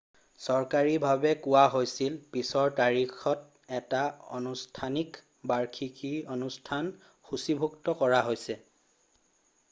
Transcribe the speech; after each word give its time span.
চৰকাৰীভাৱে 0.43 1.31
কোৱা 1.47 1.65
হৈছিল 1.73 2.13
পিছৰ 2.37 2.71
তাৰিখত 2.79 3.75
এটাত 3.79 4.25
আনুষ্ঠানিক 4.37 5.19
বাৰ্ষিকী 5.51 6.11
অনুষ্ঠান 6.37 6.89
সূচীভুক্ত 7.29 7.95
কৰা 8.01 8.23
হৈছে 8.29 8.57